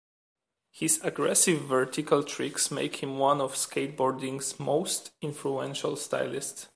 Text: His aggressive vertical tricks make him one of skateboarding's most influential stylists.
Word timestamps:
His 0.71 0.99
aggressive 1.03 1.61
vertical 1.61 2.23
tricks 2.23 2.71
make 2.71 3.03
him 3.03 3.19
one 3.19 3.39
of 3.39 3.53
skateboarding's 3.53 4.59
most 4.59 5.11
influential 5.21 5.95
stylists. 5.95 6.69